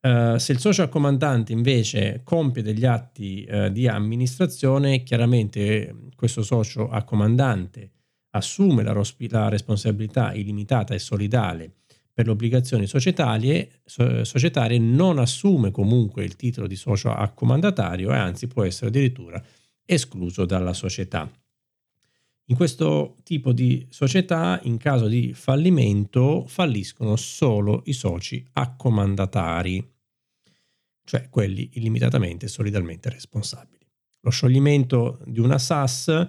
[0.00, 6.88] Uh, se il socio accomandante invece compie degli atti uh, di amministrazione, chiaramente questo socio
[6.88, 7.90] accomandante
[8.30, 11.72] assume la, rospi- la, responsabilità illimitata e solidale
[12.18, 18.16] per le obbligazioni societarie, so- societarie, non assume comunque il titolo di socio accomandatario e
[18.16, 19.40] anzi può essere addirittura
[19.84, 21.30] escluso dalla società.
[22.46, 29.88] In questo tipo di società, in caso di fallimento, falliscono solo i soci accomandatari,
[31.04, 33.86] cioè quelli illimitatamente e solidalmente responsabili.
[34.22, 36.28] Lo scioglimento di una SAS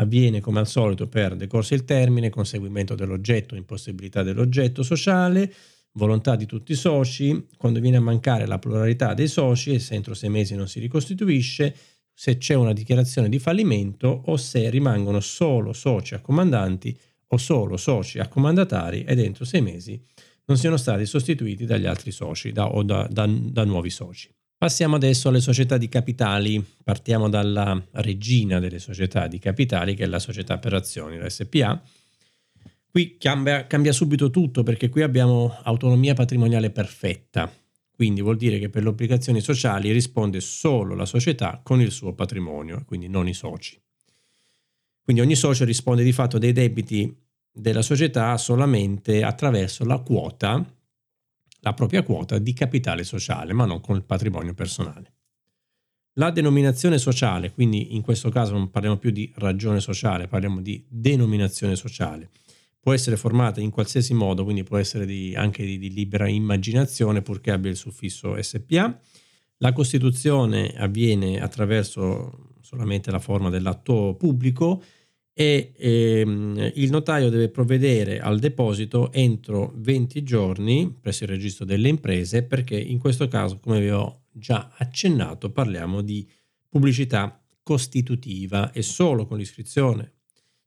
[0.00, 5.52] avviene come al solito per decorso il termine, conseguimento dell'oggetto, impossibilità dell'oggetto sociale,
[5.92, 9.94] volontà di tutti i soci, quando viene a mancare la pluralità dei soci e se
[9.94, 11.74] entro sei mesi non si ricostituisce,
[12.12, 18.18] se c'è una dichiarazione di fallimento o se rimangono solo soci accomandanti o solo soci
[18.18, 20.02] accomandatari ed entro sei mesi
[20.46, 24.28] non siano stati sostituiti dagli altri soci da, o da, da, da nuovi soci.
[24.60, 26.62] Passiamo adesso alle società di capitali.
[26.84, 31.82] Partiamo dalla regina delle società di capitali, che è la società per azioni, la SPA.
[32.90, 37.50] Qui cambia, cambia subito tutto perché qui abbiamo autonomia patrimoniale perfetta.
[37.90, 42.12] Quindi vuol dire che per le obbligazioni sociali risponde solo la società con il suo
[42.12, 43.80] patrimonio, quindi non i soci.
[45.02, 47.10] Quindi ogni socio risponde di fatto dei debiti
[47.50, 50.62] della società solamente attraverso la quota,
[51.60, 55.12] la propria quota di capitale sociale, ma non con il patrimonio personale.
[56.14, 60.84] La denominazione sociale, quindi in questo caso non parliamo più di ragione sociale, parliamo di
[60.88, 62.30] denominazione sociale
[62.80, 67.20] può essere formata in qualsiasi modo, quindi può essere di, anche di, di, libera immaginazione
[67.20, 68.98] purché abbia il suffisso SPA.
[69.58, 74.82] La costituzione avviene attraverso solamente la forma dell'atto pubblico
[75.40, 81.88] e ehm, il notaio deve provvedere al deposito entro 20 giorni presso il registro delle
[81.88, 86.28] imprese perché in questo caso, come vi ho già accennato, parliamo di
[86.68, 90.12] pubblicità costitutiva e solo con l'iscrizione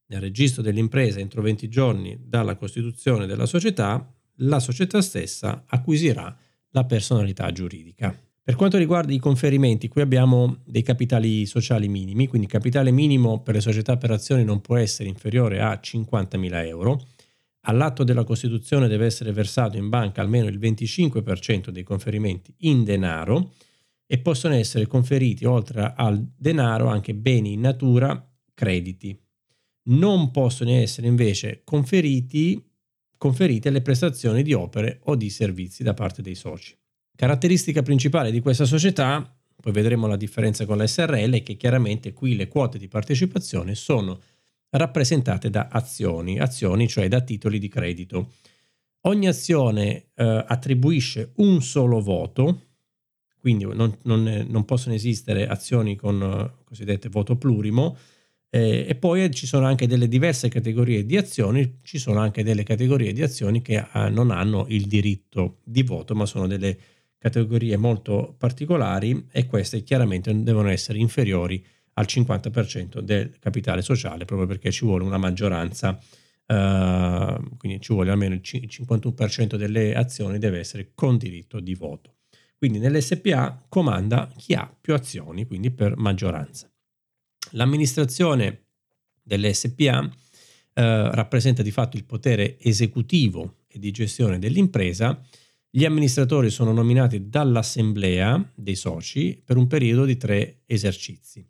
[0.07, 6.35] nel registro dell'impresa entro 20 giorni dalla costituzione della società, la società stessa acquisirà
[6.69, 8.19] la personalità giuridica.
[8.43, 13.41] Per quanto riguarda i conferimenti, qui abbiamo dei capitali sociali minimi, quindi il capitale minimo
[13.41, 17.07] per le società per azioni non può essere inferiore a 50.000 euro.
[17.61, 23.53] All'atto della Costituzione deve essere versato in banca almeno il 25% dei conferimenti in denaro
[24.05, 29.17] e possono essere conferiti oltre al denaro anche beni in natura, crediti
[29.85, 32.63] non possono essere invece conferiti,
[33.17, 36.77] conferite le prestazioni di opere o di servizi da parte dei soci.
[37.15, 42.11] Caratteristica principale di questa società, poi vedremo la differenza con la SRL, è che chiaramente
[42.11, 44.19] qui le quote di partecipazione sono
[44.71, 48.31] rappresentate da azioni, azioni cioè da titoli di credito.
[49.01, 52.61] Ogni azione eh, attribuisce un solo voto,
[53.39, 57.95] quindi non, non, non possono esistere azioni con eh, cosiddette voto plurimo,
[58.49, 62.63] eh, e poi ci sono anche delle diverse categorie di azioni, ci sono anche delle
[62.63, 66.77] categorie di azioni che ah, non hanno il diritto di voto, ma sono delle
[67.23, 74.45] categorie molto particolari e queste chiaramente devono essere inferiori al 50% del capitale sociale, proprio
[74.45, 75.97] perché ci vuole una maggioranza,
[76.45, 82.15] eh, quindi ci vuole almeno il 51% delle azioni deve essere con diritto di voto.
[82.57, 86.69] Quindi nell'SPA comanda chi ha più azioni, quindi per maggioranza.
[87.51, 88.65] L'amministrazione
[89.21, 90.11] dell'SPA
[90.73, 95.21] eh, rappresenta di fatto il potere esecutivo e di gestione dell'impresa.
[95.75, 101.43] Gli amministratori sono nominati dall'assemblea dei soci per un periodo di tre esercizi.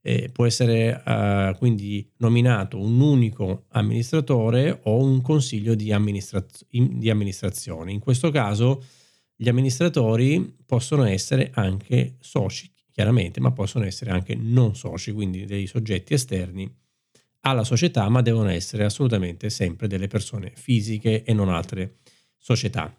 [0.00, 7.10] Eh, può essere eh, quindi nominato un unico amministratore o un consiglio di, amministra- di
[7.10, 7.90] amministrazione.
[7.90, 8.84] In questo caso
[9.34, 15.66] gli amministratori possono essere anche soci chiaramente, ma possono essere anche non soci, quindi dei
[15.66, 16.72] soggetti esterni
[17.40, 21.96] alla società, ma devono essere assolutamente sempre delle persone fisiche e non altre
[22.38, 22.96] società.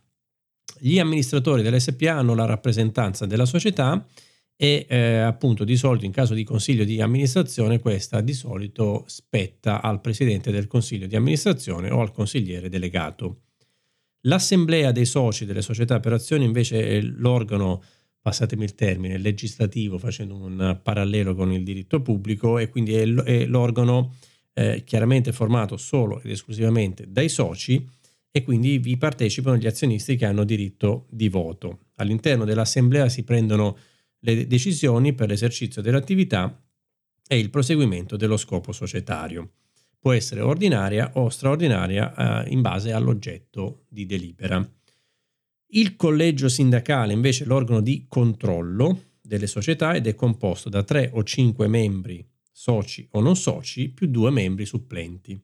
[0.79, 4.05] Gli amministratori dell'SPA hanno la rappresentanza della società
[4.55, 9.81] e eh, appunto di solito in caso di consiglio di amministrazione questa di solito spetta
[9.81, 13.41] al presidente del consiglio di amministrazione o al consigliere delegato.
[14.21, 17.83] L'assemblea dei soci delle società per azioni invece è l'organo
[18.19, 24.15] passatemi il termine, legislativo facendo un parallelo con il diritto pubblico e quindi è, l'organo
[24.53, 27.87] eh, chiaramente formato solo ed esclusivamente dai soci
[28.37, 31.87] e quindi vi partecipano gli azionisti che hanno diritto di voto.
[31.95, 33.75] All'interno dell'assemblea si prendono
[34.19, 36.63] le decisioni per l'esercizio dell'attività
[37.27, 39.53] e il proseguimento dello scopo societario.
[39.97, 44.63] Può essere ordinaria o straordinaria eh, in base all'oggetto di delibera.
[45.69, 51.09] Il collegio sindacale invece è l'organo di controllo delle società ed è composto da tre
[51.11, 55.41] o cinque membri soci o non soci più due membri supplenti.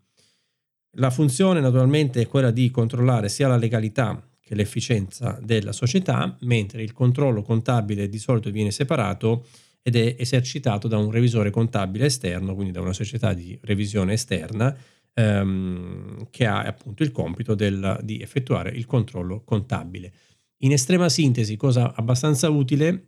[0.98, 6.84] La funzione naturalmente è quella di controllare sia la legalità che l'efficienza della società, mentre
[6.84, 9.48] il controllo contabile di solito viene separato
[9.82, 14.76] ed è esercitato da un revisore contabile esterno, quindi da una società di revisione esterna
[15.14, 20.14] ehm, che ha appunto il compito del, di effettuare il controllo contabile.
[20.58, 23.08] In estrema sintesi, cosa abbastanza utile,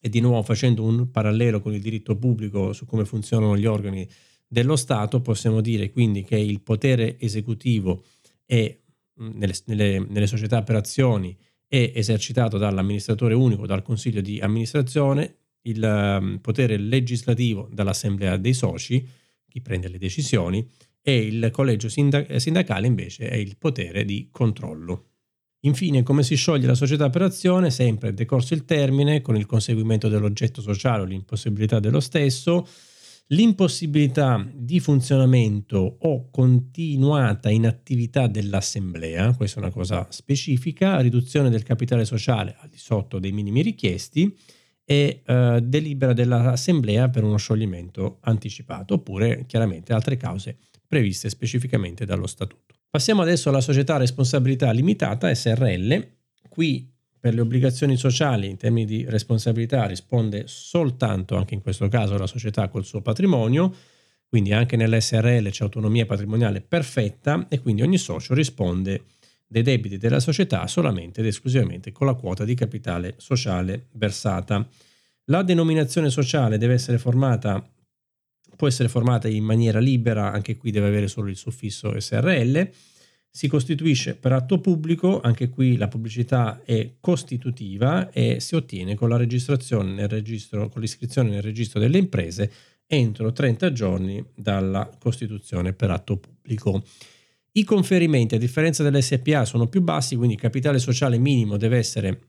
[0.00, 4.08] e di nuovo facendo un parallelo con il diritto pubblico su come funzionano gli organi
[4.52, 8.02] dello Stato, possiamo dire quindi che il potere esecutivo
[8.44, 8.76] è,
[9.14, 11.36] nelle, nelle, nelle società per azioni
[11.68, 19.06] è esercitato dall'amministratore unico, dal consiglio di amministrazione, il um, potere legislativo dall'assemblea dei soci,
[19.48, 20.68] chi prende le decisioni,
[21.00, 25.10] e il collegio sindacale invece è il potere di controllo.
[25.60, 27.70] Infine, come si scioglie la società per azione?
[27.70, 32.66] Sempre decorso il termine, con il conseguimento dell'oggetto sociale o l'impossibilità dello stesso,
[33.32, 42.04] l'impossibilità di funzionamento o continuata inattività dell'assemblea, questa è una cosa specifica, riduzione del capitale
[42.04, 44.36] sociale al di sotto dei minimi richiesti
[44.84, 50.56] e eh, delibera dell'assemblea per uno scioglimento anticipato, oppure chiaramente altre cause
[50.86, 52.74] previste specificamente dallo statuto.
[52.90, 56.08] Passiamo adesso alla società a responsabilità limitata, SRL.
[56.48, 56.89] Qui
[57.20, 62.26] per le obbligazioni sociali in termini di responsabilità risponde soltanto, anche in questo caso, la
[62.26, 63.74] società col suo patrimonio,
[64.26, 69.04] quindi anche nell'SRL c'è autonomia patrimoniale perfetta e quindi ogni socio risponde
[69.46, 74.66] dei debiti della società solamente ed esclusivamente con la quota di capitale sociale versata.
[75.24, 77.62] La denominazione sociale deve essere formata
[78.60, 82.70] può essere formata in maniera libera, anche qui deve avere solo il suffisso SRL,
[83.30, 89.08] si costituisce per atto pubblico, anche qui la pubblicità è costitutiva e si ottiene con
[89.16, 92.52] registro, con l'iscrizione nel registro delle imprese
[92.86, 96.82] entro 30 giorni dalla costituzione per atto pubblico.
[97.52, 102.20] I conferimenti, a differenza dell'SPA, sono più bassi, quindi il capitale sociale minimo deve essere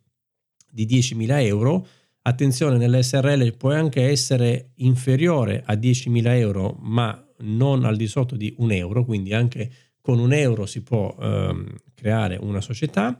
[0.70, 1.88] di 10.000 euro,
[2.24, 8.54] Attenzione, nell'SRL può anche essere inferiore a 10.000 euro, ma non al di sotto di
[8.60, 9.72] un euro, quindi anche
[10.02, 13.20] con un euro si può ehm, creare una società,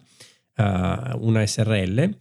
[0.56, 0.64] eh,
[1.20, 2.18] una SRL.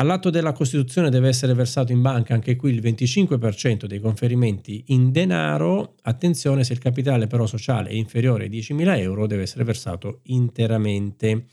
[0.00, 5.10] All'atto della Costituzione deve essere versato in banca anche qui il 25% dei conferimenti in
[5.10, 5.94] denaro.
[6.02, 11.46] Attenzione, se il capitale però sociale è inferiore ai 10.000 euro, deve essere versato interamente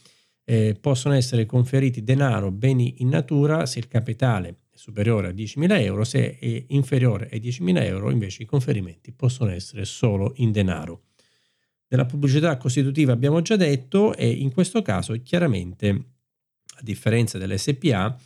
[0.46, 5.82] eh, possono essere conferiti denaro, beni in natura se il capitale è superiore a 10.000
[5.82, 11.02] euro, se è inferiore ai 10.000 euro invece i conferimenti possono essere solo in denaro.
[11.88, 18.18] Della pubblicità costitutiva abbiamo già detto e in questo caso chiaramente a differenza dell'SPA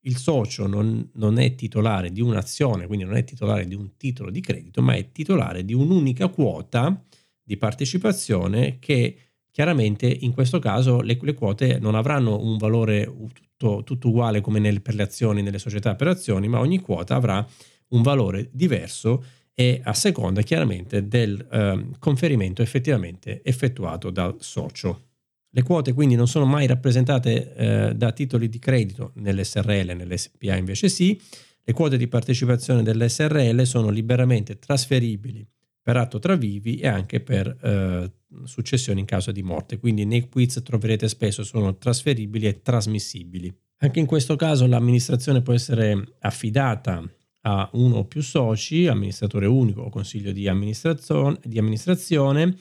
[0.00, 4.30] il socio non, non, è titolare di un'azione, quindi non è titolare di un titolo
[4.30, 7.02] di credito, ma è titolare di un'unica quota
[7.42, 13.82] di partecipazione che Chiaramente in questo caso le, le quote non avranno un valore tutto,
[13.84, 17.42] tutto uguale come nel, per le azioni nelle società per azioni, ma ogni quota avrà
[17.88, 19.24] un valore diverso
[19.58, 25.04] e a seconda chiaramente del eh, conferimento effettivamente effettuato dal socio.
[25.48, 30.90] Le quote quindi non sono mai rappresentate eh, da titoli di credito nell'SRL, nell'SPA invece
[30.90, 31.18] sì.
[31.62, 35.44] Le quote di partecipazione dell'SRL sono liberamente trasferibili
[35.80, 38.12] per atto tra vivi e anche per eh,
[38.44, 39.78] successione in caso di morte.
[39.78, 43.50] Quindi nei quiz troverete spesso sono trasferibili e trasmissibili.
[43.78, 47.02] Anche in questo caso l'amministrazione può essere affidata
[47.48, 52.56] a uno o più soci, amministratore unico o consiglio di amministrazione, di amministrazione.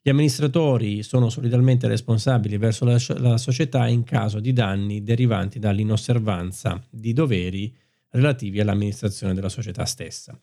[0.00, 6.82] Gli amministratori sono solidalmente responsabili verso la, la società in caso di danni derivanti dall'inosservanza
[6.88, 7.74] di doveri
[8.10, 10.38] relativi all'amministrazione della società stessa.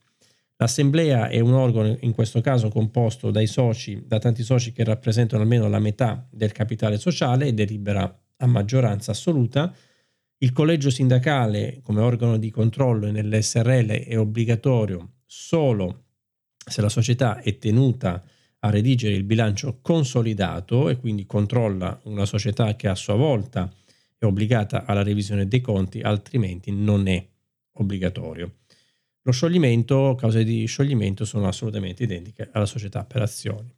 [0.58, 5.42] L'assemblea è un organo, in questo caso composto dai soci, da tanti soci che rappresentano
[5.42, 9.74] almeno la metà del capitale sociale e delibera a maggioranza assoluta.
[10.44, 16.06] Il collegio sindacale come organo di controllo nell'SRL è obbligatorio solo
[16.58, 18.24] se la società è tenuta
[18.58, 23.72] a redigere il bilancio consolidato e quindi controlla una società che a sua volta
[24.18, 27.24] è obbligata alla revisione dei conti, altrimenti non è
[27.74, 28.62] obbligatorio.
[29.22, 33.72] Lo scioglimento, cause di scioglimento sono assolutamente identiche alla società per azioni.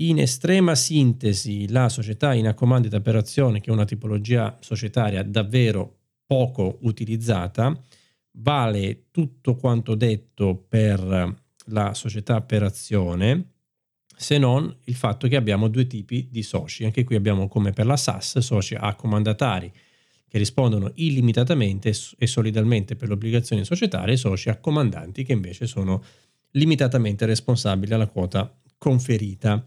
[0.00, 6.00] In estrema sintesi, la società in accomandita per azione, che è una tipologia societaria davvero
[6.26, 7.74] poco utilizzata,
[8.32, 11.34] vale tutto quanto detto per
[11.68, 13.52] la società per azione,
[14.14, 16.84] se non il fatto che abbiamo due tipi di soci.
[16.84, 19.72] Anche qui abbiamo come per la SAS soci accomandatari
[20.28, 26.02] che rispondono illimitatamente e solidalmente per le obbligazioni societarie soci accomandanti che invece sono
[26.50, 29.64] limitatamente responsabili alla quota conferita.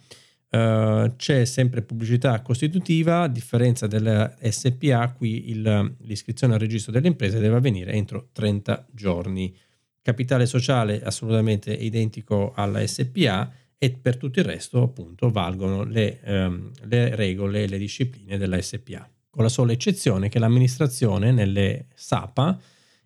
[0.51, 7.07] Uh, c'è sempre pubblicità costitutiva, a differenza della SPA, qui il, l'iscrizione al registro delle
[7.07, 9.55] imprese deve avvenire entro 30 giorni.
[10.01, 16.71] Capitale sociale assolutamente identico alla SPA e per tutto il resto appunto valgono le, um,
[16.85, 22.59] le regole e le discipline della SPA, con la sola eccezione che l'amministrazione nelle SAPA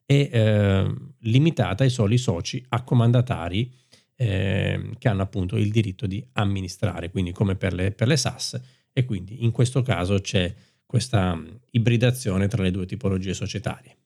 [0.05, 3.71] è eh, limitata ai soli soci accomandatari
[4.24, 8.59] eh, che hanno appunto il diritto di amministrare, quindi come per le, per le SAS
[8.91, 10.53] e quindi in questo caso c'è
[10.86, 13.97] questa mm, ibridazione tra le due tipologie societarie.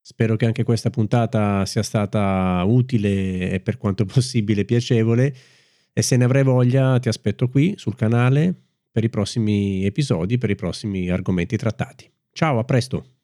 [0.00, 5.34] Spero che anche questa puntata sia stata utile e per quanto possibile piacevole
[5.92, 8.54] e se ne avrai voglia ti aspetto qui sul canale
[8.90, 12.10] per i prossimi episodi, per i prossimi argomenti trattati.
[12.30, 13.15] Ciao, a presto!